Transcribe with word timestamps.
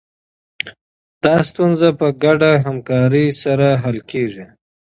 دا 1.23 1.35
ستونزه 1.49 1.89
په 1.99 2.07
ګډه 2.23 2.51
همکارۍ 2.65 3.27
سره 3.43 3.67
حل 3.81 3.97
کېږي. 4.11 4.45